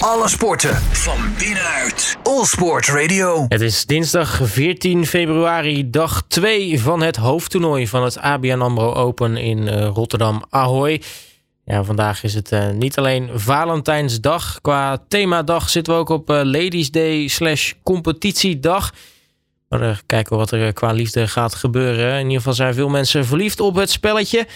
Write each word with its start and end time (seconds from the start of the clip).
Alle 0.00 0.28
sporten 0.28 0.74
van 0.76 1.18
binnenuit. 1.38 2.16
All 2.22 2.44
Sport 2.44 2.86
Radio. 2.86 3.46
Het 3.48 3.60
is 3.60 3.86
dinsdag 3.86 4.40
14 4.42 5.06
februari, 5.06 5.90
dag 5.90 6.22
2 6.28 6.80
van 6.80 7.02
het 7.02 7.16
hoofdtoernooi 7.16 7.88
van 7.88 8.04
het 8.04 8.18
ABN 8.18 8.60
AMRO 8.60 8.94
Open 8.94 9.36
in 9.36 9.58
uh, 9.58 9.86
Rotterdam 9.86 10.44
Ahoy. 10.50 11.02
Ja, 11.64 11.84
vandaag 11.84 12.22
is 12.22 12.34
het 12.34 12.52
uh, 12.52 12.70
niet 12.70 12.98
alleen 12.98 13.30
Valentijnsdag. 13.34 14.58
Qua 14.60 15.04
themadag 15.08 15.68
zitten 15.68 15.92
we 15.92 15.98
ook 15.98 16.08
op 16.08 16.30
uh, 16.30 16.40
Ladies 16.44 16.90
Day 16.90 17.28
slash 17.28 17.72
competitiedag. 17.82 18.92
Maar 19.68 20.02
kijken 20.06 20.36
wat 20.36 20.50
er 20.50 20.72
qua 20.72 20.92
liefde 20.92 21.28
gaat 21.28 21.54
gebeuren. 21.54 22.12
In 22.12 22.24
ieder 22.24 22.36
geval 22.36 22.52
zijn 22.54 22.74
veel 22.74 22.88
mensen 22.88 23.26
verliefd 23.26 23.60
op 23.60 23.74
het 23.74 23.90
spelletje. 23.90 24.46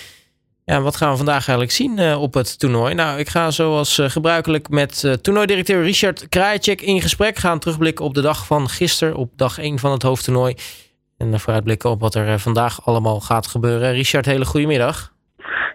Ja, 0.67 0.81
wat 0.81 0.97
gaan 0.97 1.11
we 1.11 1.17
vandaag 1.17 1.49
eigenlijk 1.49 1.71
zien 1.71 1.99
uh, 1.99 2.23
op 2.23 2.35
het 2.35 2.59
toernooi? 2.59 2.95
Nou, 2.95 3.19
ik 3.19 3.29
ga 3.29 3.51
zoals 3.51 3.99
uh, 3.99 4.07
gebruikelijk 4.07 4.69
met 4.69 5.03
uh, 5.07 5.13
toernooidirecteur 5.13 5.83
Richard 5.83 6.29
Krajicek 6.29 6.81
in 6.81 7.01
gesprek. 7.01 7.37
Gaan 7.37 7.59
terugblikken 7.59 8.05
op 8.05 8.15
de 8.15 8.21
dag 8.21 8.47
van 8.47 8.69
gisteren, 8.69 9.17
op 9.17 9.31
dag 9.37 9.59
1 9.59 9.79
van 9.79 9.93
het 9.93 10.03
hoofdtoernooi. 10.03 10.55
En 11.19 11.41
vooruitblikken 11.41 11.91
op 11.91 12.01
wat 12.01 12.15
er 12.15 12.39
vandaag 12.39 12.87
allemaal 12.87 13.21
gaat 13.21 13.47
gebeuren. 13.47 13.93
Richard, 13.93 14.27
hele 14.27 14.45
goedemiddag. 14.45 15.13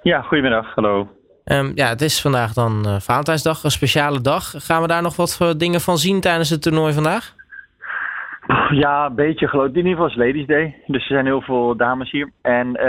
Ja, 0.02 0.22
goedemiddag. 0.22 0.76
Hallo. 0.76 1.08
Um, 1.46 1.72
ja, 1.76 1.88
het 1.88 2.02
is 2.02 2.22
vandaag 2.22 2.54
dan 2.54 3.02
Valentijnsdag, 3.02 3.64
een 3.64 3.72
speciale 3.72 4.22
dag. 4.22 4.54
Gaan 4.58 4.82
we 4.82 4.88
daar 4.88 5.02
nog 5.02 5.16
wat 5.16 5.56
dingen 5.58 5.82
van 5.82 5.98
zien 5.98 6.22
tijdens 6.22 6.50
het 6.50 6.62
toernooi 6.62 6.94
vandaag? 6.94 7.36
Ja, 8.72 9.06
een 9.06 9.16
beetje 9.16 9.48
geloof 9.48 9.68
ik. 9.68 9.72
In 9.76 9.78
ieder 9.78 9.92
geval 9.92 10.08
is 10.08 10.16
Ladies 10.16 10.48
Day. 10.48 10.76
Dus 10.86 11.02
er 11.02 11.14
zijn 11.14 11.26
heel 11.26 11.42
veel 11.42 11.76
dames 11.76 12.12
hier. 12.12 12.32
En 12.42 12.80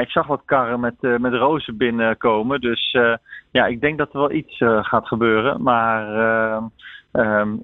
ik 0.00 0.10
zag 0.10 0.26
wat 0.26 0.42
karren 0.44 0.80
met, 0.80 0.94
uh, 1.00 1.16
met 1.16 1.32
rozen 1.32 1.76
binnenkomen. 1.76 2.60
Dus 2.60 2.92
uh, 2.92 3.14
ja, 3.50 3.66
ik 3.66 3.80
denk 3.80 3.98
dat 3.98 4.12
er 4.12 4.18
wel 4.18 4.32
iets 4.32 4.60
uh, 4.60 4.84
gaat 4.84 5.06
gebeuren. 5.06 5.62
Maar 5.62 6.14
ehm, 7.12 7.54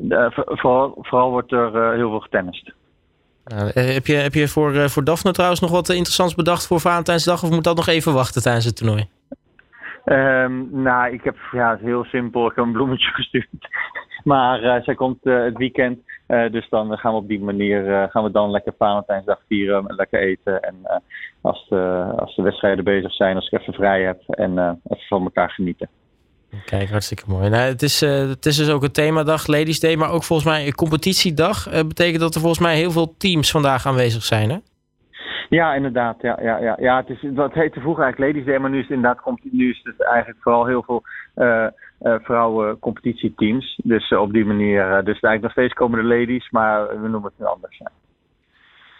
vooral, 0.44 0.98
vooral 1.00 1.30
wordt 1.30 1.52
er 1.52 1.94
heel 1.94 2.10
veel 2.10 2.20
getennist. 2.20 2.72
heb 3.74 4.06
je, 4.06 4.14
heb 4.14 4.34
je 4.34 4.48
voor, 4.48 4.90
voor 4.90 5.04
Daphne 5.04 5.32
trouwens 5.32 5.60
nog 5.60 5.70
wat 5.70 5.88
interessants 5.88 6.34
bedacht 6.34 6.66
voor 6.66 6.80
Valentijnsdag? 6.80 7.42
Of 7.42 7.50
moet 7.50 7.64
dat 7.64 7.76
nog 7.76 7.86
even 7.86 8.12
wachten 8.12 8.42
tijdens 8.42 8.64
het 8.64 8.76
toernooi? 8.76 9.08
Um, 10.04 10.82
nou, 10.82 11.12
ik 11.12 11.24
heb 11.24 11.36
ja, 11.52 11.78
heel 11.80 12.04
simpel. 12.04 12.46
Ik 12.46 12.56
heb 12.56 12.64
een 12.64 12.72
bloemetje 12.72 13.10
gestuurd. 13.20 13.68
maar 14.24 14.82
zij 14.82 14.94
komt 14.94 15.18
het 15.22 15.56
weekend. 15.56 15.98
Uh, 16.28 16.50
dus 16.50 16.68
dan 16.68 16.98
gaan 16.98 17.12
we 17.12 17.18
op 17.18 17.28
die 17.28 17.40
manier 17.40 18.08
gaan 18.10 18.24
we 18.24 18.30
dan 18.30 18.50
lekker 18.50 18.74
Valentijnsdag 18.78 19.40
vieren, 19.48 19.84
lekker 19.86 20.20
eten. 20.20 20.62
En 20.62 21.02
als, 21.40 21.66
de, 21.68 22.12
als 22.16 22.36
de 22.36 22.42
wedstrijden 22.42 22.84
bezig 22.84 23.14
zijn, 23.14 23.36
als 23.36 23.50
ik 23.50 23.60
even 23.60 23.72
vrij 23.72 24.02
heb 24.02 24.22
en 24.28 24.58
even 24.88 25.06
van 25.08 25.22
elkaar 25.22 25.50
genieten. 25.50 25.88
Kijk, 26.64 26.90
hartstikke 26.90 27.24
mooi. 27.26 27.48
Nou, 27.48 27.62
het, 27.62 27.82
is, 27.82 28.00
het 28.00 28.46
is 28.46 28.56
dus 28.56 28.70
ook 28.70 28.82
een 28.82 28.92
themadag, 28.92 29.46
Ladies 29.46 29.80
Day, 29.80 29.96
maar 29.96 30.10
ook 30.10 30.24
volgens 30.24 30.48
mij 30.48 30.66
een 30.66 30.74
competitiedag. 30.74 31.68
betekent 31.70 32.20
dat 32.20 32.34
er 32.34 32.40
volgens 32.40 32.62
mij 32.62 32.76
heel 32.76 32.90
veel 32.90 33.14
teams 33.16 33.50
vandaag 33.50 33.86
aanwezig 33.86 34.22
zijn, 34.22 34.50
hè? 34.50 34.56
Ja, 35.54 35.74
inderdaad. 35.74 36.16
Ja, 36.20 36.38
ja, 36.42 36.58
ja. 36.58 36.76
ja 36.80 36.96
het, 36.96 37.08
is, 37.08 37.22
het 37.34 37.54
heette 37.54 37.80
vroeger 37.80 38.02
eigenlijk 38.02 38.18
Ladies 38.18 38.44
Day, 38.50 38.58
maar 38.58 38.70
nu 38.70 38.76
is 38.76 38.82
het 38.82 38.96
inderdaad 38.96 39.20
komt, 39.20 39.52
nu 39.52 39.70
is 39.70 39.80
het 39.82 40.02
eigenlijk 40.02 40.42
vooral 40.42 40.66
heel 40.66 40.82
veel 40.82 41.02
uh, 41.36 41.66
uh, 42.02 42.14
vrouwen 42.22 42.78
competitieteams. 42.78 43.80
Dus 43.84 44.10
uh, 44.10 44.20
op 44.20 44.32
die 44.32 44.44
manier, 44.44 44.82
dus 44.84 45.20
eigenlijk 45.20 45.42
nog 45.42 45.50
steeds 45.50 45.72
komen 45.72 46.02
de 46.02 46.14
ladies, 46.16 46.50
maar 46.50 46.88
we 46.88 47.08
noemen 47.08 47.30
het 47.30 47.38
nu 47.38 47.46
anders. 47.46 47.78
Ja. 47.78 47.90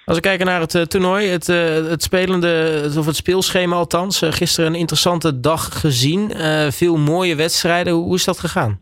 Als 0.05 0.17
we 0.17 0.23
kijken 0.23 0.47
naar 0.47 0.61
het 0.61 0.91
toernooi, 0.91 1.27
het, 1.29 1.47
het 1.91 2.03
spelende, 2.03 2.83
of 2.99 3.07
het 3.07 3.17
speelschema 3.17 3.77
althans. 3.77 4.19
gisteren 4.19 4.71
een 4.71 4.79
interessante 4.79 5.41
dag 5.41 5.81
gezien. 5.81 6.31
veel 6.73 6.97
mooie 6.97 7.37
wedstrijden. 7.37 7.93
Hoe 7.93 8.15
is 8.15 8.25
dat 8.25 8.39
gegaan? 8.39 8.81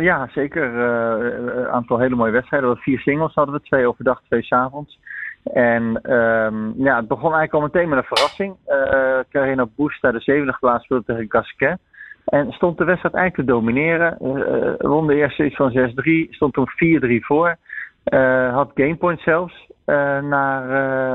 Ja, 0.00 0.28
zeker. 0.32 0.74
Een 0.74 1.68
aantal 1.68 1.98
hele 1.98 2.14
mooie 2.14 2.32
wedstrijden. 2.32 2.76
Vier 2.76 2.98
singles 2.98 3.34
hadden 3.34 3.54
we, 3.54 3.60
twee 3.60 3.86
overdag, 3.86 4.20
twee 4.28 4.42
s 4.42 4.52
avonds. 4.52 4.98
En 5.44 6.12
um, 6.12 6.74
ja, 6.76 6.96
het 6.96 7.08
begon 7.08 7.32
eigenlijk 7.34 7.52
al 7.52 7.60
meteen 7.60 7.88
met 7.88 7.98
een 7.98 8.16
verrassing. 8.16 8.56
Uh, 8.66 9.18
Carina 9.30 9.66
Busta, 9.76 10.12
de 10.12 10.20
zevende 10.20 10.56
plaats, 10.60 10.84
speelde 10.84 11.04
tegen 11.04 11.26
Gasquet. 11.28 11.78
En 12.24 12.52
stond 12.52 12.78
de 12.78 12.84
wedstrijd 12.84 13.14
eigenlijk 13.14 13.48
te 13.48 13.54
domineren. 13.54 14.16
Uh, 14.22 14.74
won 14.78 15.06
de 15.06 15.14
eerste 15.14 15.44
iets 15.44 15.56
van 15.56 15.92
6-3, 16.26 16.30
stond 16.30 16.52
toen 16.52 16.70
4-3 17.04 17.08
voor. 17.20 17.56
Uh, 18.04 18.52
had 18.52 18.70
gamepoint 18.74 19.20
zelfs 19.20 19.66
uh, 19.86 20.20
naar, 20.20 20.64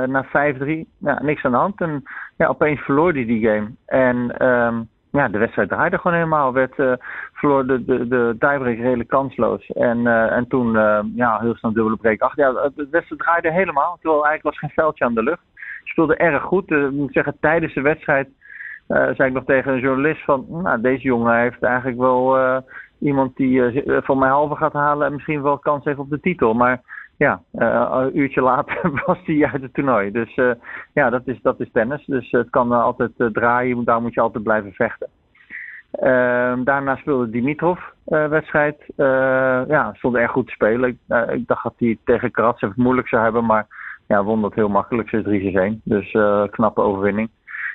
naar 0.10 0.56
5-3. 0.58 0.68
Ja, 0.98 1.22
niks 1.22 1.44
aan 1.44 1.52
de 1.52 1.58
hand. 1.58 1.82
En 1.82 2.04
ja, 2.38 2.48
opeens 2.48 2.80
verloor 2.80 3.14
hij 3.14 3.26
die 3.26 3.48
game. 3.48 3.70
En 3.86 4.46
um, 4.48 4.90
ja, 5.16 5.28
de 5.28 5.38
wedstrijd 5.38 5.70
draaide 5.70 5.98
gewoon 5.98 6.18
helemaal. 6.18 6.54
Werd, 6.54 6.78
uh, 6.78 6.94
verloor 7.34 7.68
de, 7.68 7.86
de, 7.86 8.08
de 8.08 8.36
tiebreak 8.40 8.78
redelijk 8.78 9.10
kansloos. 9.10 9.68
En, 9.68 9.98
uh, 9.98 10.32
en 10.32 10.48
toen 10.48 10.76
uh, 10.76 11.00
ja, 11.16 11.40
heel 11.40 11.56
snel 11.56 11.74
dubbele 11.74 11.98
break 11.98 12.22
achter. 12.22 12.44
Ja, 12.44 12.70
de 12.76 12.88
wedstrijd 12.92 13.22
draaide 13.22 13.52
helemaal. 13.52 13.98
Terwijl 14.02 14.26
eigenlijk 14.26 14.44
was 14.44 14.60
geen 14.60 14.84
veldje 14.84 15.06
aan 15.06 15.14
de 15.14 15.24
lucht. 15.24 15.44
Speelde 15.84 16.16
erg 16.16 16.44
goed. 16.44 16.72
Uh, 16.72 16.90
moet 16.90 17.14
zeggen, 17.14 17.38
tijdens 17.40 17.74
de 17.74 17.82
wedstrijd 17.82 18.28
zei 18.88 19.24
ik 19.30 19.34
nog 19.34 19.46
tegen 19.46 19.74
een 19.74 19.80
journalist 19.80 20.24
van... 20.24 20.46
Nou, 20.50 20.82
deze 20.82 21.04
jongen 21.04 21.40
heeft 21.40 21.64
eigenlijk 21.64 21.98
wel 21.98 22.38
iemand 23.00 23.36
die 23.36 23.84
van 24.04 24.18
mij 24.18 24.30
halve 24.30 24.56
gaat 24.56 24.74
halen... 24.74 25.08
en 25.08 25.14
misschien 25.14 25.42
wel 25.42 25.58
kans 25.58 25.84
heeft 25.84 25.98
op 25.98 26.10
de 26.10 26.20
titel. 26.20 26.54
Maar 26.54 26.82
ja, 27.18 27.42
uh, 27.54 27.88
een 27.92 28.18
uurtje 28.18 28.42
later 28.42 28.92
was 29.06 29.18
hij 29.24 29.50
uit 29.52 29.62
het 29.62 29.74
toernooi. 29.74 30.12
Dus 30.12 30.38
uh, 30.38 30.52
ja, 30.94 31.10
dat 31.10 31.22
is, 31.28 31.42
dat 31.42 31.60
is 31.60 31.70
tennis. 31.72 32.06
Dus 32.06 32.32
het 32.32 32.50
kan 32.50 32.72
uh, 32.72 32.84
altijd 32.84 33.12
draaien, 33.16 33.84
daar 33.84 34.02
moet 34.02 34.14
je 34.14 34.22
altijd 34.22 34.44
blijven 34.44 34.74
vechten. 34.74 35.08
Ehm, 35.92 36.64
daarna 36.64 36.96
speelde 36.96 37.30
Dimitrov 37.30 37.80
wedstrijd. 38.06 38.84
ja, 39.68 39.94
stond 39.94 40.16
erg 40.16 40.32
goed 40.32 40.48
te 40.48 40.54
spelen. 40.54 40.90
Ik, 40.90 40.98
ik 41.34 41.48
dacht 41.48 41.64
dat 41.64 41.74
hij 41.78 41.98
tegen 42.04 42.32
Karatsev 42.32 42.70
het 42.70 42.78
moeilijk 42.78 43.08
zou 43.08 43.24
hebben, 43.24 43.46
maar 43.46 43.68
ja, 44.08 44.24
won 44.24 44.42
dat 44.42 44.54
heel 44.54 44.70
makkelijk, 44.70 45.10
6-3-1. 45.76 45.82
Dus 45.84 46.12
knappe 46.52 46.82
overwinning. 46.82 47.30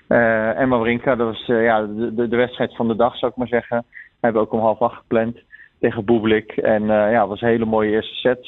en 0.09 0.69
Mavrinka, 0.69 1.17
dat 1.17 1.27
was 1.27 1.47
ja, 1.47 1.87
de, 1.87 2.29
de, 2.29 2.37
wedstrijd 2.37 2.77
van 2.77 2.89
de 2.89 2.97
dag, 2.97 3.17
zou 3.17 3.31
ik 3.31 3.37
maar 3.37 3.49
zeggen. 3.49 3.85
Hebben 4.21 4.43
we 4.43 4.47
ook 4.47 4.55
om 4.55 4.61
half 4.61 4.81
acht 4.81 4.97
gepland 4.97 5.39
tegen 5.79 6.05
Bublik. 6.05 6.53
En 6.53 6.85
ja, 6.87 7.21
het 7.21 7.29
was 7.29 7.41
een 7.41 7.49
hele 7.49 7.65
mooie 7.65 7.91
eerste 7.91 8.15
set, 8.15 8.39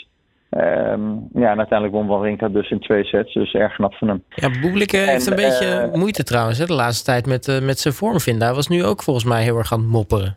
7-6. 0.00 0.13
Um, 0.56 1.28
ja, 1.32 1.50
en 1.50 1.58
uiteindelijk 1.58 1.92
won 1.92 2.06
Wawrinka 2.06 2.48
dus 2.48 2.70
in 2.70 2.80
twee 2.80 3.04
sets. 3.04 3.32
Dus 3.32 3.54
erg 3.54 3.74
knap 3.74 3.94
van 3.94 4.08
hem. 4.08 4.22
Ja, 4.28 4.60
Boeblike 4.60 4.96
heeft 4.96 5.26
een 5.26 5.36
beetje 5.36 5.90
uh, 5.92 5.98
moeite 5.98 6.22
trouwens 6.22 6.58
hè, 6.58 6.66
de 6.66 6.74
laatste 6.74 7.04
tijd 7.04 7.26
met, 7.26 7.46
uh, 7.46 7.60
met 7.60 7.78
zijn 7.78 7.94
vorm 7.94 8.20
vinden. 8.20 8.46
Hij 8.46 8.56
was 8.56 8.68
nu 8.68 8.84
ook 8.84 9.02
volgens 9.02 9.24
mij 9.24 9.42
heel 9.42 9.56
erg 9.56 9.72
aan 9.72 9.80
het 9.80 9.88
mopperen. 9.88 10.36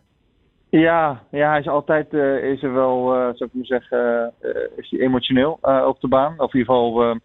Ja, 0.69 1.21
ja 1.31 1.49
hij 1.49 1.59
is 1.59 1.67
altijd 1.67 2.13
uh, 2.13 2.43
is 2.43 2.63
er 2.63 2.73
wel, 2.73 3.05
zou 3.09 3.45
ik 3.45 3.49
maar 3.51 3.65
zeggen, 3.65 4.33
is 4.75 4.89
hij 4.89 4.99
emotioneel 4.99 5.59
op 5.87 6.01
de 6.01 6.07
baan. 6.07 6.33
Of 6.37 6.53
in 6.53 6.59
ieder 6.59 6.73
geval 6.73 7.15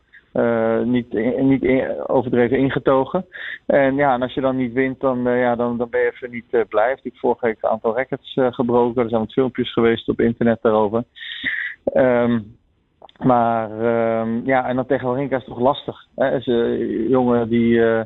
niet, 0.84 1.12
niet 1.38 1.62
in, 1.62 1.84
overdreven 2.06 2.58
ingetogen. 2.58 3.26
En 3.66 3.94
ja, 3.94 4.14
en 4.14 4.22
als 4.22 4.34
je 4.34 4.40
dan 4.40 4.56
niet 4.56 4.72
wint, 4.72 5.00
dan, 5.00 5.22
ja, 5.22 5.56
dan, 5.56 5.78
dan 5.78 5.90
ben 5.90 6.00
je 6.00 6.10
even 6.12 6.30
niet 6.30 6.68
blij. 6.68 6.88
Heeft 6.88 7.04
ik 7.04 7.16
vorige 7.16 7.46
week 7.46 7.58
een 7.60 7.70
aantal 7.70 7.96
records 7.96 8.38
gebroken. 8.50 9.02
Er 9.02 9.08
zijn 9.08 9.20
wat 9.20 9.32
filmpjes 9.32 9.72
geweest 9.72 10.08
op 10.08 10.20
internet 10.20 10.58
daarover. 10.62 11.04
Um, 11.94 12.60
maar 13.24 13.70
um, 14.20 14.42
ja, 14.44 14.68
en 14.68 14.76
dan 14.76 14.86
tegen 14.86 15.06
Wawrinka 15.06 15.36
is 15.36 15.44
toch 15.44 15.60
lastig. 15.60 16.06
Hè? 16.16 16.36
Is 16.36 16.46
een 16.46 17.08
jongen 17.08 17.48
die, 17.48 17.74
uh, 17.74 18.00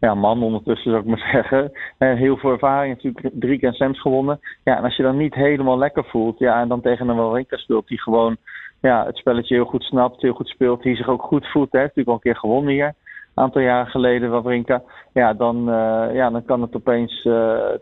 ja, 0.00 0.14
man 0.14 0.42
ondertussen 0.42 0.90
zou 0.90 1.02
ik 1.02 1.08
maar 1.08 1.30
zeggen. 1.32 1.72
heel 1.98 2.36
veel 2.36 2.50
ervaring, 2.50 2.94
natuurlijk 2.94 3.34
drie 3.34 3.58
keer 3.58 3.72
Sams 3.72 4.00
gewonnen. 4.00 4.40
Ja, 4.64 4.76
en 4.76 4.84
als 4.84 4.96
je 4.96 5.02
dan 5.02 5.16
niet 5.16 5.34
helemaal 5.34 5.78
lekker 5.78 6.04
voelt, 6.04 6.38
ja, 6.38 6.60
en 6.60 6.68
dan 6.68 6.80
tegen 6.80 7.08
een 7.08 7.16
Wawrinka 7.16 7.56
speelt 7.56 7.88
die 7.88 8.00
gewoon 8.00 8.36
ja, 8.80 9.06
het 9.06 9.16
spelletje 9.16 9.54
heel 9.54 9.64
goed 9.64 9.82
snapt, 9.82 10.22
heel 10.22 10.34
goed 10.34 10.48
speelt, 10.48 10.82
die 10.82 10.96
zich 10.96 11.08
ook 11.08 11.22
goed 11.22 11.46
voelt. 11.46 11.72
Hij 11.72 11.80
heeft 11.80 11.96
natuurlijk 11.96 12.08
al 12.08 12.14
een 12.14 12.32
keer 12.32 12.40
gewonnen 12.40 12.72
hier, 12.72 12.86
een 13.34 13.44
aantal 13.44 13.62
jaren 13.62 13.90
geleden, 13.90 14.30
Wawrinka. 14.30 14.82
Ja, 15.12 15.32
dan, 15.32 15.64
ja, 16.12 16.30
dan 16.30 16.44
kan 16.44 16.62
het 16.62 16.76
opeens 16.76 17.28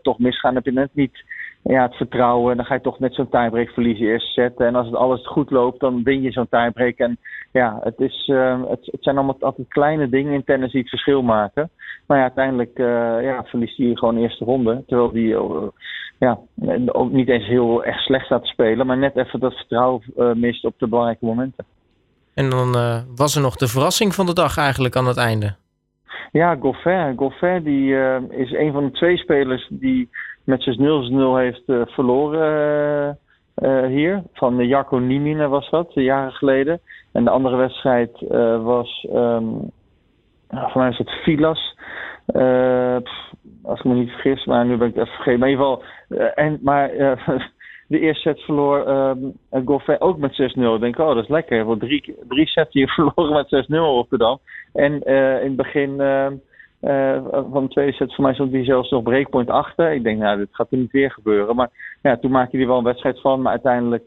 toch 0.01 0.19
misgaan. 0.19 0.53
Dan 0.53 0.63
heb 0.63 0.73
je 0.73 0.79
net 0.79 0.89
niet 0.93 1.23
ja, 1.67 1.81
het 1.81 1.95
vertrouwen. 1.95 2.57
Dan 2.57 2.65
ga 2.65 2.73
je 2.73 2.81
toch 2.81 2.99
met 2.99 3.13
zo'n 3.13 3.29
tiebreak 3.29 3.69
verliezen 3.69 4.05
eerst 4.05 4.33
zetten. 4.33 4.65
En 4.65 4.75
als 4.75 4.85
het 4.85 4.95
alles 4.95 5.27
goed 5.27 5.51
loopt, 5.51 5.79
dan 5.79 6.03
win 6.03 6.21
je 6.21 6.31
zo'n 6.31 6.49
tiebreak. 6.49 6.97
En 6.97 7.17
ja, 7.51 7.79
het, 7.83 7.99
is, 7.99 8.27
uh, 8.27 8.61
het, 8.69 8.85
het, 8.85 9.03
zijn 9.03 9.17
allemaal 9.17 9.37
altijd 9.39 9.67
kleine 9.67 10.09
dingen 10.09 10.33
in 10.33 10.43
tennis 10.43 10.71
die 10.71 10.81
het 10.81 10.89
verschil 10.89 11.21
maken. 11.21 11.69
Maar 12.05 12.17
ja, 12.17 12.23
uiteindelijk 12.23 12.79
uh, 12.79 12.87
ja, 13.21 13.43
verliest 13.43 13.77
hij 13.77 13.95
gewoon 13.95 14.15
de 14.15 14.21
eerste 14.21 14.45
ronde. 14.45 14.83
Terwijl 14.87 15.11
hij 15.11 15.21
uh, 15.21 15.67
ja, 16.19 16.39
ook 16.85 17.11
niet 17.11 17.29
eens 17.29 17.47
heel 17.47 17.83
erg 17.83 17.99
slecht 17.99 18.25
staat 18.25 18.41
te 18.41 18.47
spelen. 18.47 18.85
Maar 18.85 18.97
net 18.97 19.15
even 19.15 19.39
dat 19.39 19.53
vertrouwen 19.53 20.03
mist 20.39 20.65
op 20.65 20.73
de 20.77 20.87
belangrijke 20.87 21.25
momenten. 21.25 21.65
En 22.33 22.49
dan 22.49 22.71
was 23.15 23.35
er 23.35 23.41
nog 23.41 23.55
de 23.55 23.67
verrassing 23.67 24.15
van 24.15 24.25
de 24.25 24.33
dag 24.33 24.57
eigenlijk 24.57 24.95
aan 24.95 25.07
het 25.07 25.17
einde. 25.17 25.55
Ja, 26.31 26.55
Goffin. 26.55 27.13
Goffin 27.17 27.63
die, 27.63 27.95
is 28.29 28.51
een 28.51 28.71
van 28.71 28.83
de 28.85 28.91
twee 28.91 29.17
spelers 29.17 29.67
die 29.69 30.09
met 30.47 30.77
6-0 30.79 31.13
heeft 31.35 31.63
uh, 31.67 31.81
verloren 31.85 33.17
uh, 33.57 33.85
hier. 33.85 34.23
Van 34.33 34.67
Jarko 34.67 34.97
Niemine 34.97 35.47
was 35.47 35.69
dat, 35.69 35.93
jaren 35.93 36.31
geleden. 36.31 36.79
En 37.11 37.23
de 37.23 37.29
andere 37.29 37.55
wedstrijd 37.55 38.11
was, 38.61 39.07
um, 39.13 39.71
voor 40.49 40.81
mij 40.81 40.89
is 40.89 40.97
het 40.97 41.09
Filas. 41.09 41.75
als 43.63 43.79
ik 43.79 43.83
me 43.83 43.93
niet 43.93 44.09
vergis, 44.09 44.45
maar 44.45 44.65
nu 44.65 44.77
ben 44.77 44.87
ik 44.87 44.95
even 44.95 45.07
vergeten. 45.07 45.39
Maar 45.39 45.49
in 45.49 45.55
ieder 45.55 45.67
geval, 45.67 45.83
en, 46.35 46.59
maar 46.61 46.89
de 47.87 47.99
eerste 47.99 48.29
set 48.29 48.39
verloor 48.39 48.87
um, 48.87 49.33
ook 49.99 50.17
met 50.17 50.31
6-0. 50.31 50.35
Ik 50.59 50.79
denk, 50.79 50.99
oh, 50.99 51.07
dat 51.07 51.23
is 51.23 51.29
lekker. 51.29 51.77
Drie, 51.77 52.15
drie 52.27 52.47
sets 52.47 52.73
hier 52.73 52.89
verloren 52.95 53.33
met 53.33 53.65
6-0 53.65 53.69
Rotterdam. 53.69 54.39
En 54.73 55.01
uh, 55.05 55.41
in 55.41 55.47
het 55.47 55.55
begin 55.55 56.01
uh, 56.81 57.15
uh, 57.15 57.43
van 57.51 57.63
de 57.63 57.69
tweede 57.69 57.93
set 57.93 58.15
voor 58.15 58.23
mij 58.23 58.33
stond 58.33 58.51
hij 58.51 58.63
zelfs 58.63 58.89
nog 58.89 59.03
breakpoint 59.03 59.49
achter. 59.49 59.93
Ik 59.93 60.03
denk, 60.03 60.19
nou, 60.19 60.37
dit 60.37 60.47
gaat 60.51 60.71
er 60.71 60.77
niet 60.77 60.91
weer 60.91 61.11
gebeuren. 61.11 61.55
Maar 61.55 61.69
ja, 62.01 62.17
toen 62.17 62.31
maakte 62.31 62.57
hij 62.57 62.67
wel 62.67 62.77
een 62.77 62.83
wedstrijd 62.83 63.21
van. 63.21 63.41
Maar 63.41 63.51
uiteindelijk 63.51 64.03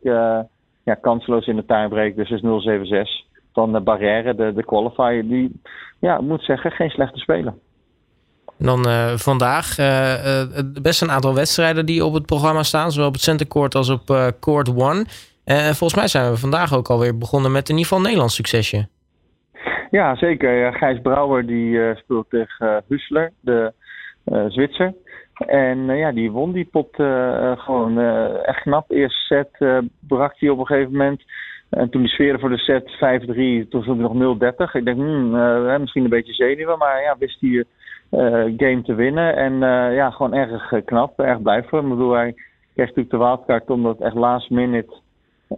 ja, 0.84 0.94
kansloos 1.00 1.46
in 1.46 1.56
de 1.56 1.64
tiebreak. 1.66 2.16
Dus 2.16 2.42
0-7-6 2.42 3.28
van 3.52 3.72
de 3.72 3.80
Barrière, 3.80 4.34
de, 4.34 4.52
de 4.54 4.64
qualifier. 4.64 5.28
Die, 5.28 5.60
ja, 5.98 6.20
moet 6.20 6.42
zeggen, 6.42 6.70
geen 6.70 6.90
slechte 6.90 7.18
speler. 7.18 7.54
Dan 8.58 8.88
uh, 8.88 9.16
vandaag 9.16 9.78
uh, 9.78 10.24
uh, 10.24 10.42
best 10.82 11.02
een 11.02 11.10
aantal 11.10 11.34
wedstrijden 11.34 11.86
die 11.86 12.04
op 12.04 12.12
het 12.12 12.26
programma 12.26 12.62
staan. 12.62 12.92
Zowel 12.92 13.08
op 13.08 13.14
het 13.14 13.22
Center 13.22 13.46
Court 13.46 13.74
als 13.74 13.88
op 13.88 14.34
Court 14.40 14.68
One. 14.68 15.04
volgens 15.44 15.94
mij 15.94 16.08
zijn 16.08 16.30
we 16.30 16.36
vandaag 16.36 16.74
ook 16.74 16.88
alweer 16.88 17.18
begonnen 17.18 17.52
met 17.52 17.68
in 17.68 17.74
ieder 17.74 17.88
geval 17.88 18.02
Nederlands 18.02 18.34
succesje. 18.34 18.88
Ja, 19.90 20.16
zeker. 20.16 20.72
Gijs 20.72 21.00
Brouwer 21.00 21.46
die 21.46 21.94
speelt 21.94 22.30
tegen 22.30 22.84
Hussler, 22.88 23.30
de 23.40 23.72
Zwitser. 24.48 24.94
En 25.46 25.96
ja, 25.96 26.12
die 26.12 26.30
won 26.30 26.52
die 26.52 26.68
pot 26.70 26.94
gewoon 27.56 27.98
echt 28.42 28.60
knap. 28.60 28.90
Eerste 28.90 29.20
set 29.20 29.82
brak 30.08 30.34
hij 30.38 30.48
op 30.48 30.58
een 30.58 30.66
gegeven 30.66 30.92
moment. 30.92 31.22
En 31.70 31.90
toen 31.90 32.00
die 32.02 32.10
sfeer 32.10 32.38
voor 32.38 32.48
de 32.48 32.58
set 32.58 32.90
5-3, 33.64 33.68
toen 33.68 33.82
stond 33.82 34.00
hij 34.00 34.08
nog 34.12 34.38
0-30. 34.70 34.72
Ik 34.72 34.84
denk, 34.84 34.96
hmm, 34.96 35.80
misschien 35.80 36.04
een 36.04 36.10
beetje 36.10 36.32
zenuwen, 36.32 36.78
maar 36.78 37.02
ja, 37.02 37.16
wist 37.18 37.40
hij 37.40 37.64
game 38.56 38.82
te 38.82 38.94
winnen. 38.94 39.36
En 39.36 39.58
ja, 39.94 40.10
gewoon 40.10 40.34
erg 40.34 40.84
knap, 40.84 41.18
erg 41.20 41.42
blij 41.42 41.62
voor 41.62 41.78
hem. 41.78 41.90
Ik 41.90 41.96
bedoel, 41.96 42.12
hij 42.12 42.32
kreeg 42.74 42.86
natuurlijk 42.86 43.10
de 43.10 43.18
wildcard 43.18 43.70
omdat 43.70 44.00
echt 44.00 44.14
last 44.14 44.50
minute 44.50 44.92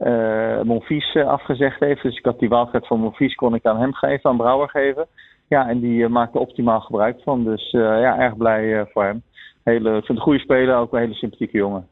uh, 0.00 0.62
Monfils 0.62 1.16
afgezegd 1.16 1.80
heeft. 1.80 2.02
Dus 2.02 2.16
ik 2.16 2.24
had 2.24 2.38
die 2.38 2.48
wildcard 2.48 2.86
van 2.86 3.00
Monfils 3.00 3.34
kon 3.34 3.54
ik 3.54 3.66
aan 3.66 3.80
hem 3.80 3.94
geven, 3.94 4.30
aan 4.30 4.36
Brouwer 4.36 4.68
geven. 4.68 5.06
Ja, 5.48 5.68
en 5.68 5.80
die 5.80 6.08
maakte 6.08 6.38
optimaal 6.38 6.80
gebruik 6.80 7.20
van. 7.24 7.44
Dus 7.44 7.70
ja, 7.70 8.18
erg 8.18 8.36
blij 8.36 8.86
voor 8.92 9.04
hem. 9.04 9.22
Hele, 9.64 9.88
ik 9.88 9.94
vind 9.94 10.06
het 10.06 10.16
een 10.16 10.22
goede 10.22 10.38
speler, 10.38 10.76
ook 10.76 10.92
een 10.92 11.00
hele 11.00 11.14
sympathieke 11.14 11.56
jongen. 11.56 11.86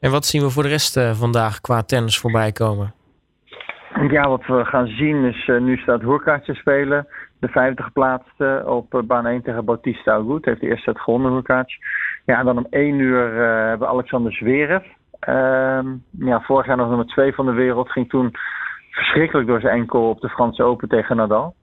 En 0.00 0.10
wat 0.10 0.24
zien 0.24 0.42
we 0.42 0.50
voor 0.50 0.62
de 0.62 0.68
rest 0.68 1.00
vandaag 1.12 1.60
qua 1.60 1.82
tennis 1.82 2.18
voorbij 2.18 2.52
komen? 2.52 2.94
Ja, 4.10 4.28
wat 4.28 4.46
we 4.46 4.64
gaan 4.64 4.86
zien 4.86 5.24
is, 5.24 5.46
nu 5.46 5.76
staat 5.76 6.02
Hoerkaart 6.02 6.44
te 6.44 6.54
spelen 6.54 7.06
de 7.38 7.48
vijfde 7.48 7.82
geplaatste 7.82 8.62
op 8.66 8.94
eh, 8.94 9.00
baan 9.02 9.26
1 9.26 9.42
tegen 9.42 9.64
Bautista 9.64 10.12
Agut. 10.12 10.44
Heeft 10.44 10.60
de 10.60 10.66
eerste 10.66 10.90
set 10.90 11.00
gewonnen, 11.00 11.34
Lukacs. 11.34 11.78
Ja, 12.24 12.38
en 12.38 12.44
dan 12.44 12.58
om 12.58 12.66
1 12.70 12.98
uur 12.98 13.32
uh, 13.32 13.38
hebben 13.38 13.78
we 13.78 13.92
Alexander 13.92 14.32
Zverev. 14.32 14.84
Uh, 15.28 15.80
ja, 16.10 16.40
vorig 16.40 16.66
jaar 16.66 16.76
nog 16.76 16.88
nummer 16.88 17.06
2 17.06 17.32
van 17.34 17.46
de 17.46 17.52
wereld. 17.52 17.90
Ging 17.90 18.08
toen 18.08 18.34
verschrikkelijk 18.90 19.48
door 19.48 19.60
zijn 19.60 19.78
enkel 19.78 20.08
op 20.08 20.20
de 20.20 20.28
Franse 20.28 20.62
Open 20.62 20.88
tegen 20.88 21.16
Nadal. 21.16 21.54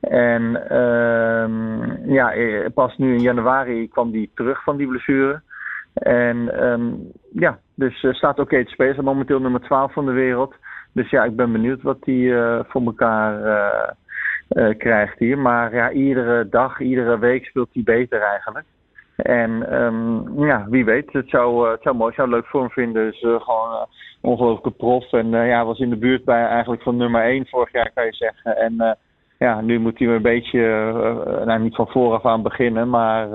En 0.00 0.42
uh, 0.72 2.14
ja, 2.14 2.32
eh, 2.32 2.66
pas 2.74 2.96
nu 2.96 3.14
in 3.14 3.22
januari 3.22 3.88
kwam 3.88 4.12
hij 4.12 4.30
terug 4.34 4.62
van 4.62 4.76
die 4.76 4.86
blessure. 4.86 5.40
En 5.94 6.64
um, 6.66 7.10
ja, 7.32 7.58
dus 7.74 8.02
uh, 8.02 8.12
staat 8.12 8.38
oké 8.38 8.64
te 8.64 8.70
spelen. 8.70 9.04
Momenteel 9.04 9.40
nummer 9.40 9.60
12 9.60 9.92
van 9.92 10.06
de 10.06 10.12
wereld. 10.12 10.54
Dus 10.92 11.10
ja, 11.10 11.24
ik 11.24 11.36
ben 11.36 11.52
benieuwd 11.52 11.82
wat 11.82 11.98
hij 12.00 12.14
uh, 12.14 12.60
voor 12.66 12.82
elkaar 12.82 13.40
uh, 14.50 14.78
krijgt 14.78 15.18
hier. 15.18 15.38
Maar 15.38 15.74
ja, 15.74 15.90
iedere 15.90 16.48
dag, 16.48 16.80
iedere 16.80 17.18
week 17.18 17.44
speelt 17.44 17.68
hij 17.72 17.82
beter 17.82 18.20
eigenlijk. 18.20 18.66
En 19.16 19.82
um, 19.82 20.44
ja, 20.46 20.66
wie 20.68 20.84
weet, 20.84 21.12
het 21.12 21.28
zou, 21.28 21.66
uh, 21.66 21.72
het 21.72 21.82
zou 21.82 21.96
mooi, 21.96 22.14
zou 22.14 22.28
leuk 22.28 22.46
voor 22.46 22.70
vinden. 22.70 23.04
Dus 23.04 23.22
uh, 23.22 23.40
gewoon 23.40 23.86
uh, 24.22 24.72
prof. 24.76 25.12
En 25.12 25.30
ja, 25.30 25.64
was 25.64 25.78
in 25.78 25.90
de 25.90 25.96
buurt 25.96 26.24
bij 26.24 26.46
eigenlijk 26.46 26.82
van 26.82 26.96
nummer 26.96 27.22
1 27.22 27.46
vorig 27.46 27.72
jaar, 27.72 27.90
kan 27.94 28.04
je 28.04 28.14
zeggen. 28.14 28.56
En 28.56 28.98
ja, 29.38 29.60
nu 29.60 29.78
moet 29.78 29.98
hij 29.98 30.06
weer 30.06 30.16
een 30.16 30.22
beetje, 30.22 30.60
nou 31.44 31.60
niet 31.60 31.74
van 31.74 31.88
vooraf 31.88 32.24
aan 32.24 32.42
beginnen, 32.42 32.88
maar 32.88 33.28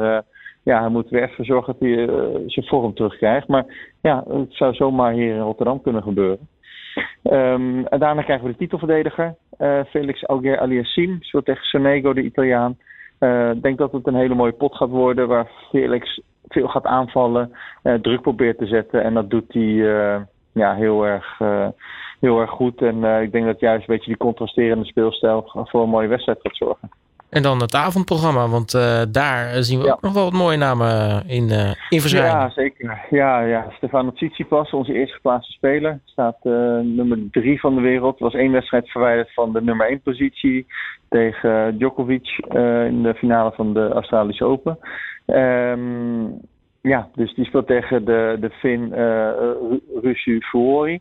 ja, 0.64 0.80
hij 0.80 0.90
moet 0.90 1.10
weer 1.10 1.24
even 1.24 1.46
zorgen 1.46 1.76
dat 1.80 1.90
hij 1.90 2.06
zijn 2.48 2.66
vorm 2.66 2.94
terugkrijgt. 2.94 3.48
Maar 3.48 3.66
ja, 4.02 4.24
het 4.28 4.54
zou 4.54 4.74
zomaar 4.74 5.14
hier 5.14 5.36
in 5.36 5.42
Rotterdam 5.42 5.82
kunnen 5.82 6.04
gebeuren. 6.04 6.48
Um, 7.24 7.86
en 7.86 8.00
daarna 8.00 8.22
krijgen 8.22 8.46
we 8.46 8.52
de 8.52 8.58
titelverdediger, 8.58 9.36
Felix 9.90 10.24
Auger 10.24 10.60
Aliassime. 10.60 11.18
Speelt 11.20 11.46
tegen 11.46 11.64
Sonego, 11.64 12.14
de 12.14 12.24
Italiaan. 12.24 12.78
Eh, 13.22 13.52
ik 13.52 13.62
denk 13.62 13.78
dat 13.78 13.92
het 13.92 14.08
een 14.08 14.16
hele 14.16 14.36
mooie 14.36 14.52
pot 14.52 14.76
gaat 14.76 14.90
worden 14.90 15.28
waar 15.28 15.52
Felix 15.70 16.22
veel 16.48 16.68
gaat 16.68 16.86
aanvallen, 16.86 17.52
uh, 17.84 17.94
druk 17.94 18.22
probeert 18.22 18.58
te 18.58 18.66
zetten. 18.66 19.04
En 19.04 19.14
dat 19.14 19.30
doet 19.30 19.54
hij 19.54 19.74
ja, 20.52 20.74
heel, 20.74 21.06
erg, 21.06 21.40
heel 22.20 22.40
erg 22.40 22.50
goed. 22.50 22.82
En 22.82 23.04
ik 23.04 23.32
denk 23.32 23.46
dat 23.46 23.60
juist 23.60 23.88
een 23.88 23.96
beetje 23.96 24.10
die 24.10 24.18
contrasterende 24.18 24.86
speelstijl 24.86 25.52
voor 25.54 25.84
een 25.84 25.90
mooie 25.90 26.08
wedstrijd 26.08 26.40
gaat 26.42 26.56
zorgen. 26.56 26.90
En 27.32 27.42
dan 27.42 27.62
het 27.62 27.76
avondprogramma, 27.76 28.48
want 28.48 28.74
uh, 28.74 29.02
daar 29.12 29.64
zien 29.64 29.80
we 29.80 29.86
ja. 29.86 29.92
ook 29.92 30.02
nog 30.02 30.14
wel 30.14 30.24
wat 30.24 30.34
mooie 30.34 30.58
namen 30.58 31.24
in, 31.28 31.44
uh, 31.44 31.72
in 31.90 32.00
verschijnen. 32.02 32.32
Ja, 32.32 32.50
zeker. 32.50 33.06
Ja, 33.10 33.40
ja. 33.40 33.66
Stefano 33.78 34.12
Tsitsipas, 34.12 34.72
onze 34.72 34.94
eerste 34.94 35.16
geplaatste 35.16 35.52
speler, 35.52 36.00
staat 36.06 36.38
uh, 36.44 36.80
nummer 36.80 37.20
drie 37.32 37.60
van 37.60 37.76
de 37.76 37.82
wereld. 37.82 38.20
Was 38.20 38.34
één 38.34 38.52
wedstrijd 38.52 38.90
verwijderd 38.90 39.34
van 39.34 39.54
de 39.54 39.62
nummer 39.62 39.88
één 39.88 40.02
positie 40.02 40.66
tegen 41.10 41.78
Djokovic 41.78 42.38
in 42.88 43.04
de 43.04 43.14
finale 43.16 43.52
van 43.52 43.74
de 43.74 43.90
Australische 43.90 44.46
Open. 44.46 44.78
Um, 45.26 46.40
ja, 46.82 47.10
dus 47.16 47.34
die 47.34 47.46
speelt 47.46 47.68
tegen 47.68 48.06
de, 48.06 48.38
de 48.40 48.50
Fin 48.50 48.94
Rusu 50.02 50.42
Fuori. 50.42 51.00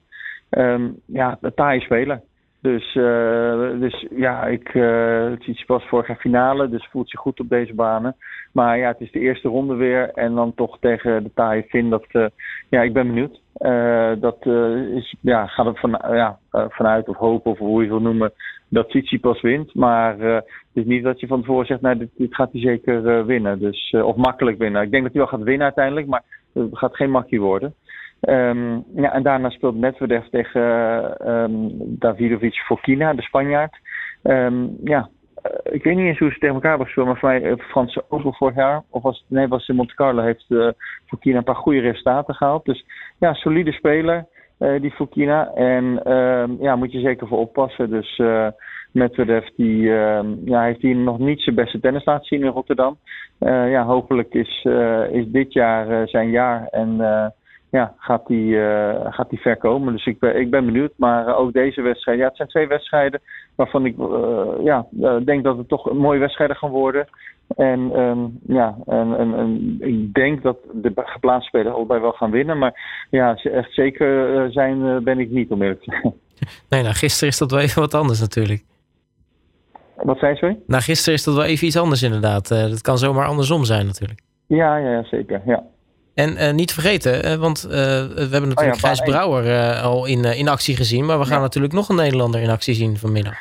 Um, 0.50 1.00
ja, 1.06 1.38
een 1.40 1.54
taaie 1.54 1.80
speler. 1.80 2.20
Dus, 2.62 2.94
uh, 2.94 3.80
dus 3.80 4.06
ja, 4.10 4.46
ik 4.46 4.74
uh, 4.74 5.30
het 5.30 5.64
pas 5.66 5.84
vorig 5.88 6.20
finale, 6.20 6.68
dus 6.68 6.88
voelt 6.90 7.10
zich 7.10 7.20
goed 7.20 7.40
op 7.40 7.48
deze 7.48 7.74
banen. 7.74 8.16
Maar 8.52 8.78
ja, 8.78 8.88
het 8.88 9.00
is 9.00 9.12
de 9.12 9.18
eerste 9.18 9.48
ronde 9.48 9.74
weer 9.74 10.10
en 10.10 10.34
dan 10.34 10.54
toch 10.54 10.78
tegen 10.78 11.22
de 11.22 11.30
taaie 11.34 11.62
Fin. 11.62 11.90
Dat, 11.90 12.04
uh, 12.12 12.26
ja, 12.68 12.82
ik 12.82 12.92
ben 12.92 13.06
benieuwd. 13.06 13.40
dat 14.20 14.46
is, 14.94 15.14
ja, 15.20 15.46
gaat 15.46 15.66
er 15.66 15.78
van, 15.78 15.90
ja, 15.90 16.38
vanuit 16.50 17.08
of 17.08 17.16
hopen 17.16 17.50
of 17.50 17.58
hoe 17.58 17.82
je 17.82 17.88
wil 17.88 18.00
noemen 18.00 18.32
dat 18.68 18.88
Tsitsipas 18.88 19.40
wint. 19.40 19.74
Maar 19.74 20.18
het 20.18 20.44
is 20.72 20.84
niet 20.84 21.04
dat 21.04 21.20
je 21.20 21.26
van 21.26 21.40
tevoren 21.40 21.66
zegt, 21.66 21.80
nou, 21.80 21.98
dit, 21.98 22.10
dit 22.16 22.34
gaat 22.34 22.52
hij 22.52 22.60
zeker 22.60 23.26
winnen. 23.26 23.58
Dus, 23.58 23.94
of 24.02 24.16
makkelijk 24.16 24.58
winnen. 24.58 24.82
Ik 24.82 24.90
denk 24.90 25.02
dat 25.02 25.12
hij 25.12 25.22
wel 25.22 25.30
gaat 25.30 25.42
winnen 25.42 25.64
uiteindelijk, 25.64 26.06
maar 26.06 26.22
het 26.52 26.78
gaat 26.78 26.96
geen 26.96 27.10
makkie 27.10 27.40
worden. 27.40 27.74
Um, 28.28 28.84
ja, 28.94 29.12
en 29.12 29.22
daarna 29.22 29.50
speelt 29.50 29.78
Medvedev 29.78 30.26
tegen 30.26 30.62
um, 31.30 31.70
Davidovic 31.78 32.54
Fokina, 32.54 33.14
de 33.14 33.22
Spanjaard. 33.22 33.78
Um, 34.22 34.76
ja, 34.84 35.08
uh, 35.42 35.74
ik 35.74 35.84
weet 35.84 35.96
niet 35.96 36.06
eens 36.06 36.18
hoe 36.18 36.32
ze 36.32 36.38
tegen 36.38 36.54
elkaar 36.54 36.68
hebben 36.68 36.86
gespeeld, 36.86 37.06
maar 37.06 37.18
voor 37.18 37.28
mij 37.28 37.42
uh, 37.42 37.56
Franse 37.58 38.04
Open 38.08 38.34
vorig 38.34 38.54
jaar, 38.54 38.82
of 38.90 39.02
was 39.02 39.24
nee, 39.28 39.48
was 39.48 39.68
in 39.68 39.74
Monte 39.74 39.94
Carlo, 39.94 40.22
heeft 40.22 40.44
uh, 40.48 40.68
Fokina 41.06 41.36
een 41.36 41.44
paar 41.44 41.54
goede 41.54 41.80
resultaten 41.80 42.34
gehaald. 42.34 42.64
Dus 42.64 42.84
ja, 43.18 43.34
solide 43.34 43.72
speler, 43.72 44.26
die 44.80 44.90
Fokina. 44.90 45.50
En 45.54 46.00
ja, 46.60 46.76
moet 46.76 46.92
je 46.92 47.00
zeker 47.00 47.26
voor 47.26 47.38
oppassen. 47.38 47.90
Dus 47.90 48.22
Medvedev, 48.92 49.46
die 49.56 49.82
ja, 50.44 50.62
heeft 50.62 50.80
hier 50.80 50.96
nog 50.96 51.18
niet 51.18 51.40
zijn 51.40 51.54
beste 51.54 51.80
tennis 51.80 52.04
laten 52.04 52.24
zien 52.26 52.42
in 52.42 52.50
Rotterdam. 52.50 52.98
ja, 53.38 53.84
hopelijk 53.84 54.34
is, 54.34 54.66
is 55.10 55.26
dit 55.26 55.52
jaar 55.52 56.08
zijn 56.08 56.30
jaar 56.30 56.66
en 56.66 56.96
ja, 57.70 57.94
gaat 57.96 58.26
die, 58.26 58.46
uh, 58.46 59.06
gaat 59.08 59.30
die 59.30 59.40
ver 59.40 59.56
komen. 59.56 59.92
Dus 59.92 60.06
ik 60.06 60.18
ben, 60.18 60.40
ik 60.40 60.50
ben 60.50 60.64
benieuwd. 60.64 60.92
Maar 60.96 61.28
uh, 61.28 61.38
ook 61.38 61.52
deze 61.52 61.82
wedstrijd, 61.82 62.18
ja, 62.18 62.26
het 62.26 62.36
zijn 62.36 62.48
twee 62.48 62.66
wedstrijden 62.66 63.20
waarvan 63.54 63.86
ik 63.86 63.98
uh, 63.98 64.48
ja, 64.62 64.86
denk 65.24 65.44
dat 65.44 65.56
het 65.56 65.68
toch 65.68 65.90
een 65.90 65.96
mooie 65.96 66.18
wedstrijden 66.18 66.56
gaan 66.56 66.70
worden. 66.70 67.08
En 67.56 68.00
um, 68.00 68.38
ja, 68.46 68.76
en, 68.86 69.18
en, 69.18 69.34
en, 69.34 69.76
ik 69.80 70.14
denk 70.14 70.42
dat 70.42 70.56
de 70.72 70.92
geplaatste 70.94 71.48
spelers 71.48 71.74
allebei 71.74 72.00
wel 72.00 72.12
gaan 72.12 72.30
winnen. 72.30 72.58
Maar 72.58 73.06
ja, 73.10 73.34
echt 73.34 73.74
zeker 73.74 74.52
zijn 74.52 75.04
ben 75.04 75.18
ik 75.18 75.30
niet, 75.30 75.50
om 75.50 75.62
eerlijk 75.62 75.82
te 75.82 75.98
zijn. 76.00 76.14
Nee, 76.68 76.82
nou 76.82 76.94
gisteren 76.94 77.28
is 77.28 77.38
dat 77.38 77.50
wel 77.50 77.60
even 77.60 77.80
wat 77.80 77.94
anders 77.94 78.20
natuurlijk. 78.20 78.62
Wat 79.96 80.18
zei 80.18 80.36
je? 80.40 80.56
Nou, 80.66 80.82
gisteren 80.82 81.14
is 81.14 81.24
dat 81.24 81.34
wel 81.34 81.44
even 81.44 81.66
iets 81.66 81.76
anders 81.76 82.02
inderdaad. 82.02 82.48
dat 82.48 82.80
kan 82.80 82.98
zomaar 82.98 83.26
andersom 83.26 83.64
zijn 83.64 83.86
natuurlijk. 83.86 84.20
Ja, 84.46 84.76
ja 84.76 85.02
zeker. 85.04 85.42
Ja. 85.46 85.64
En 86.14 86.30
uh, 86.30 86.52
niet 86.52 86.72
vergeten, 86.72 87.24
uh, 87.24 87.34
want 87.34 87.64
uh, 87.66 87.72
we 87.72 88.28
hebben 88.30 88.48
natuurlijk 88.48 88.76
oh 88.76 88.80
ja, 88.80 88.86
Gijs 88.88 89.00
Brouwer 89.00 89.74
al 89.82 90.06
in, 90.06 90.24
in 90.24 90.48
actie 90.48 90.76
gezien. 90.76 91.06
Maar 91.06 91.18
we 91.18 91.24
gaan 91.24 91.36
ja. 91.36 91.42
natuurlijk 91.42 91.72
nog 91.72 91.88
een 91.88 91.96
Nederlander 91.96 92.40
in 92.40 92.50
actie 92.50 92.74
zien 92.74 92.96
vanmiddag. 92.96 93.34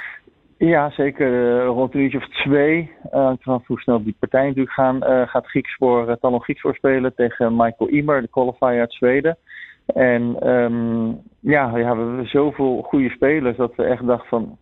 Ja, 0.58 0.90
zeker. 0.90 1.64
rond 1.66 1.94
een 1.94 2.00
uurtje 2.00 2.18
of 2.18 2.30
twee. 2.30 2.92
Uh, 3.14 3.32
vanaf 3.40 3.68
hoe 3.68 3.80
snel 3.80 4.04
die 4.04 4.16
partij 4.20 4.48
natuurlijk 4.48 4.74
gaan. 4.74 5.04
gaat 5.28 5.48
Griekspoor, 5.48 6.18
Talon 6.20 6.42
Griekspoor 6.42 6.76
spelen 6.76 7.16
tegen 7.16 7.56
Michael 7.56 7.90
Imer, 7.90 8.22
de 8.22 8.28
qualifier 8.28 8.80
uit 8.80 8.94
Zweden. 8.94 9.38
En 9.86 10.48
um, 10.50 11.22
ja, 11.40 11.78
ja, 11.78 11.96
we 11.96 12.04
hebben 12.04 12.28
zoveel 12.28 12.82
goede 12.82 13.10
spelers 13.10 13.58
dat 13.58 13.76
we 13.76 13.84
echt 13.84 14.08
dachten 14.08 14.30
van... 14.30 14.58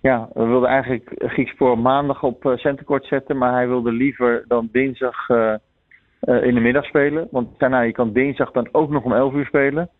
Ja, 0.00 0.28
we 0.32 0.44
wilden 0.44 0.68
eigenlijk 0.68 1.10
Griekspoor 1.16 1.78
maandag 1.78 2.22
op 2.22 2.52
centercourt 2.56 3.04
zetten. 3.04 3.38
Maar 3.38 3.52
hij 3.52 3.68
wilde 3.68 3.92
liever 3.92 4.44
dan 4.48 4.68
dinsdag 4.72 5.26
in 6.20 6.54
de 6.54 6.60
middag 6.60 6.84
spelen. 6.84 7.28
Want 7.30 7.58
daarna, 7.58 7.80
je 7.80 7.92
kan 7.92 8.12
dinsdag 8.12 8.50
dan 8.50 8.68
ook 8.72 8.90
nog 8.90 9.04
om 9.04 9.12
11 9.12 9.34
uur 9.34 9.46
spelen. 9.46 9.90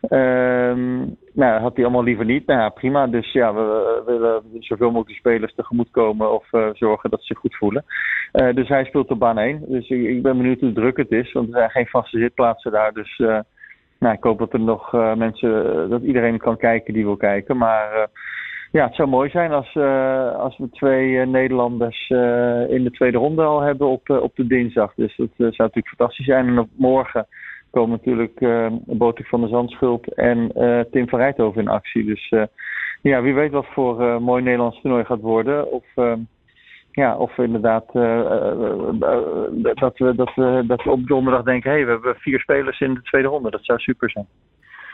Ehm 0.00 1.04
nou, 1.36 1.60
had 1.60 1.74
hij 1.74 1.84
allemaal 1.84 2.02
liever 2.02 2.24
niet. 2.24 2.46
Nou 2.46 2.70
prima. 2.70 3.06
Dus 3.06 3.32
ja, 3.32 3.54
we, 3.54 4.02
willen 4.06 4.42
zoveel 4.58 4.90
mogelijk 4.90 5.18
spelers 5.18 5.54
tegemoetkomen 5.54 6.32
of 6.32 6.52
uh, 6.52 6.68
zorgen 6.72 7.10
dat 7.10 7.20
ze 7.20 7.26
zich 7.26 7.38
goed 7.38 7.56
voelen. 7.56 7.84
Uh, 8.32 8.54
dus 8.54 8.68
hij 8.68 8.84
speelt 8.84 9.10
op 9.10 9.18
baan 9.18 9.38
1. 9.38 9.64
Dus 9.68 9.88
ik, 9.88 10.22
ben 10.22 10.36
benieuwd 10.36 10.60
hoe 10.60 10.72
druk 10.72 10.96
het 10.96 11.10
is, 11.10 11.32
want 11.32 11.48
er 11.48 11.54
zijn 11.54 11.70
geen 11.70 11.86
vaste 11.86 12.18
zitplaatsen 12.18 12.72
daar. 12.72 12.92
Dus 12.92 13.16
nou, 13.98 14.14
ik 14.14 14.22
hoop 14.22 14.38
dat 14.38 14.52
er 14.52 14.60
nog 14.60 14.92
mensen, 15.16 15.90
dat 15.90 16.02
iedereen 16.02 16.38
kan 16.38 16.56
kijken 16.56 16.94
die 16.94 17.04
wil 17.04 17.16
kijken. 17.16 17.56
Maar 17.56 18.08
ja, 18.76 18.86
het 18.86 18.94
zou 18.94 19.08
mooi 19.08 19.30
zijn 19.30 19.52
als, 19.52 19.76
als 20.36 20.58
we 20.58 20.70
twee 20.70 21.26
Nederlanders 21.26 22.08
in 22.68 22.84
de 22.84 22.90
tweede 22.92 23.18
ronde 23.18 23.42
al 23.42 23.60
hebben 23.60 23.88
op, 23.88 24.10
op 24.10 24.36
de 24.36 24.46
dinsdag. 24.46 24.94
Dus 24.94 25.16
dat 25.16 25.30
zou 25.36 25.54
natuurlijk 25.56 25.88
fantastisch 25.88 26.26
zijn. 26.26 26.46
En 26.46 26.58
op 26.58 26.68
morgen 26.76 27.26
komen 27.70 27.90
natuurlijk 27.90 28.40
uh, 28.40 28.66
Botik 28.86 29.26
van 29.26 29.40
de 29.40 29.48
Zandschulp 29.48 30.06
en 30.06 30.52
Tim 30.90 31.08
van 31.08 31.18
Rijthoven 31.18 31.60
in 31.60 31.68
actie. 31.68 32.04
Dus 32.04 32.32
ja, 33.02 33.22
wie 33.22 33.34
weet 33.34 33.52
wat 33.52 33.66
voor 33.66 34.22
mooi 34.22 34.42
Nederlands 34.42 34.80
toernooi 34.80 35.04
gaat 35.04 35.20
worden. 35.20 35.72
Of, 35.72 35.84
ja, 36.90 37.16
of 37.16 37.38
inderdaad 37.38 37.92
dat, 37.92 38.02
we, 39.98 40.14
dat, 40.14 40.34
we, 40.34 40.64
dat 40.66 40.82
we 40.82 40.90
op 40.90 41.06
donderdag 41.06 41.42
denken... 41.42 41.70
hé, 41.70 41.76
hey, 41.76 41.86
we 41.86 41.92
hebben 41.92 42.16
vier 42.16 42.40
spelers 42.40 42.80
in 42.80 42.94
de 42.94 43.02
tweede 43.02 43.28
ronde. 43.28 43.50
Dat 43.50 43.64
zou 43.64 43.78
super 43.78 44.10
zijn. 44.10 44.26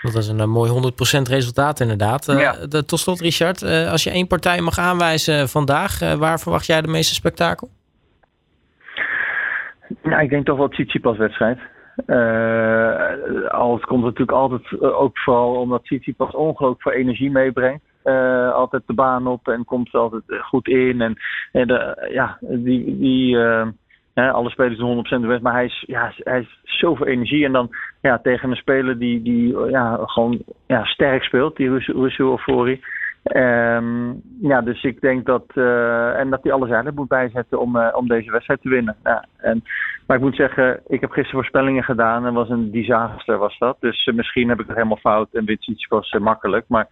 Dat 0.03 0.15
is 0.15 0.29
een 0.29 0.51
mooi 0.51 0.71
100% 0.71 1.23
resultaat 1.23 1.81
inderdaad. 1.81 2.27
Ja. 2.27 2.67
De, 2.67 2.85
tot 2.85 2.99
slot 2.99 3.21
Richard, 3.21 3.63
als 3.63 4.05
je 4.05 4.11
één 4.11 4.27
partij 4.27 4.61
mag 4.61 4.79
aanwijzen 4.79 5.49
vandaag... 5.49 5.99
waar 6.19 6.41
verwacht 6.41 6.67
jij 6.67 6.83
de 6.83 6.89
meeste 6.89 7.15
spektakel? 7.15 7.69
Nou, 10.03 10.23
ik 10.23 10.31
denk 10.31 10.47
toch 10.47 10.57
wel 10.57 10.67
het 10.67 10.75
Tsitsipas-wedstrijd. 10.75 11.59
Uh, 12.07 13.49
al 13.49 13.75
het 13.75 13.85
komt 13.85 14.03
natuurlijk 14.03 14.39
altijd 14.39 14.71
uh, 14.71 15.01
ook 15.01 15.19
vooral 15.19 15.55
omdat 15.55 15.83
pas 16.17 16.35
ongelooflijk 16.35 16.83
veel 16.83 16.93
energie 16.93 17.31
meebrengt. 17.31 17.85
Uh, 18.05 18.53
altijd 18.53 18.83
de 18.87 18.95
baan 18.95 19.27
op 19.27 19.49
en 19.49 19.65
komt 19.65 19.95
er 19.95 20.01
altijd 20.01 20.23
goed 20.43 20.69
in. 20.69 21.01
En, 21.01 21.17
en 21.53 21.67
de, 21.67 22.09
ja, 22.13 22.39
die, 22.41 22.99
die 22.99 23.37
alle 24.15 24.51
spelers 24.51 24.79
doen 24.79 25.05
100% 25.07 25.09
de 25.09 25.39
maar 25.43 25.53
hij 25.53 25.65
is, 25.65 25.85
ja, 25.87 26.13
hij 26.17 26.41
is 26.41 26.59
zoveel 26.63 27.07
energie. 27.07 27.45
En 27.45 27.53
dan 27.53 27.71
ja, 28.01 28.19
tegen 28.19 28.51
een 28.51 28.57
speler 28.57 28.99
die, 28.99 29.23
die 29.23 29.59
ja, 29.71 29.99
gewoon 30.03 30.43
ja, 30.67 30.85
sterk 30.85 31.23
speelt, 31.23 31.57
die 31.57 31.79
Russell 31.79 32.27
Ofori. 32.27 32.81
Um, 33.23 34.23
ja, 34.41 34.61
dus 34.61 34.83
ik 34.83 35.01
denk 35.01 35.27
dat. 35.27 35.45
Uh, 35.55 36.19
en 36.19 36.31
dat 36.31 36.43
hij 36.43 36.53
alles 36.53 36.67
eigenlijk 36.67 36.97
moet 36.99 37.09
bijzetten 37.09 37.61
om, 37.61 37.77
uh, 37.77 37.89
om 37.93 38.09
deze 38.09 38.31
wedstrijd 38.31 38.61
te 38.61 38.69
winnen. 38.69 38.97
Ja, 39.05 39.25
en, 39.37 39.63
maar 40.07 40.17
ik 40.17 40.23
moet 40.23 40.37
zeggen, 40.37 40.81
ik 40.87 41.01
heb 41.01 41.11
gisteren 41.11 41.41
voorspellingen 41.41 41.85
gedaan 41.85 42.27
en 42.27 42.35
was 42.35 42.49
een 42.49 42.71
disaster 42.71 43.39
was 43.39 43.59
dat. 43.59 43.77
Dus 43.81 44.07
uh, 44.07 44.15
misschien 44.15 44.49
heb 44.49 44.61
ik 44.61 44.67
het 44.67 44.77
helemaal 44.77 44.97
fout 44.97 45.29
en 45.33 45.45
wint 45.45 45.69
iets 45.69 45.87
was 45.87 46.17
makkelijk. 46.21 46.65
Maar, 46.69 46.87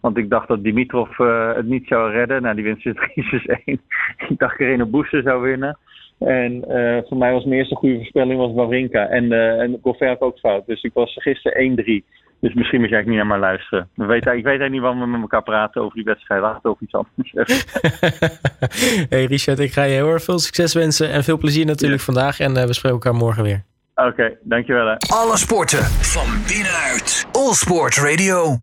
want 0.00 0.16
ik 0.16 0.30
dacht 0.30 0.48
dat 0.48 0.62
Dimitrov 0.62 1.16
het 1.56 1.66
niet 1.66 1.86
zou 1.86 2.10
redden. 2.10 2.42
Nou, 2.42 2.54
die 2.54 2.64
wint 2.64 2.80
3 2.80 3.42
1 3.64 3.80
ik 4.28 4.38
dacht 4.38 4.60
Irene 4.60 4.84
Boester 4.84 5.22
zou 5.22 5.42
winnen. 5.42 5.78
En 6.18 6.64
voor 7.08 7.16
mij 7.16 7.32
was 7.32 7.44
mijn 7.44 7.58
eerste 7.58 7.74
goede 7.74 7.96
voorspelling 7.96 8.38
was 8.38 8.52
Wawrinka. 8.52 9.08
En, 9.08 9.32
en 9.32 9.78
Goffert 9.82 10.20
ook 10.20 10.38
fout. 10.38 10.66
Dus 10.66 10.82
ik 10.82 10.90
was 10.94 11.12
gisteren 11.14 12.02
1-3. 12.02 12.16
Dus 12.40 12.54
misschien 12.54 12.80
moet 12.80 12.88
jij 12.88 13.02
niet 13.02 13.16
naar 13.16 13.26
maar 13.26 13.38
luisteren. 13.38 13.88
We 13.94 14.04
weten, 14.04 14.36
ik 14.36 14.44
weet 14.44 14.60
eigenlijk 14.60 14.72
niet 14.72 14.80
waarom 14.80 15.00
we 15.00 15.06
met 15.06 15.20
elkaar 15.20 15.42
praten 15.42 15.82
over 15.82 15.94
die 15.94 16.04
wedstrijd. 16.04 16.40
Laten 16.40 16.60
we 16.62 16.68
over 16.68 16.82
iets 16.82 16.94
anders 16.94 17.32
hey 19.10 19.24
Richard, 19.24 19.58
ik 19.58 19.72
ga 19.72 19.82
je 19.82 19.94
heel 19.94 20.08
erg 20.08 20.22
veel 20.22 20.38
succes 20.38 20.74
wensen. 20.74 21.10
En 21.10 21.24
veel 21.24 21.38
plezier 21.38 21.66
natuurlijk 21.66 22.02
vandaag. 22.02 22.40
En 22.40 22.56
uh, 22.56 22.64
we 22.64 22.72
spreken 22.72 22.98
elkaar 22.98 23.14
morgen 23.14 23.42
weer. 23.42 23.64
Oké, 23.94 24.08
okay, 24.08 24.38
dankjewel. 24.42 24.86
Hè. 24.86 24.96
Alle 24.96 25.36
sporten 25.36 25.84
van 25.84 26.26
binnenuit. 26.48 27.26
All 27.32 27.52
Sport 27.52 27.96
Radio. 27.96 28.54